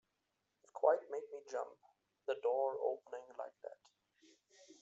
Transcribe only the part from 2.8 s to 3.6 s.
opening like